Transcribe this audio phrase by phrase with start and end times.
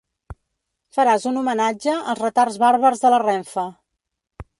[0.97, 3.67] Faràs un homenatge als retards bàrbars de la Renfe.